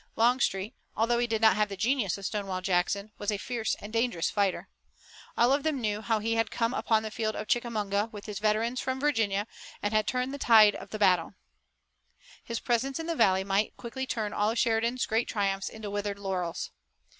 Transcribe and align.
Longstreet, 0.15 0.73
although 0.97 1.19
he 1.19 1.27
did 1.27 1.43
not 1.43 1.55
have 1.55 1.69
the 1.69 1.77
genius 1.77 2.17
of 2.17 2.25
Stonewall 2.25 2.61
Jackson, 2.61 3.11
was 3.19 3.29
a 3.29 3.37
fierce 3.37 3.75
and 3.75 3.93
dangerous 3.93 4.31
fighter. 4.31 4.67
All 5.37 5.53
of 5.53 5.61
them 5.61 5.79
knew 5.79 6.01
how 6.01 6.17
he 6.17 6.33
had 6.33 6.49
come 6.49 6.73
upon 6.73 7.03
the 7.03 7.11
field 7.11 7.35
of 7.35 7.47
Chickamauga 7.47 8.09
with 8.11 8.25
his 8.25 8.39
veterans 8.39 8.79
from 8.81 8.99
Virginia, 8.99 9.45
and 9.79 9.93
had 9.93 10.07
turned 10.07 10.33
the 10.33 10.39
tide 10.39 10.73
of 10.73 10.89
battle. 10.89 11.35
His 12.43 12.59
presence 12.59 12.97
in 12.99 13.05
the 13.05 13.15
valley 13.15 13.43
might 13.43 13.77
quickly 13.77 14.07
turn 14.07 14.33
all 14.33 14.49
of 14.49 14.57
Sheridan's 14.57 15.05
great 15.05 15.27
triumphs 15.27 15.69
into 15.69 15.91
withered 15.91 16.17
laurels. 16.17 16.71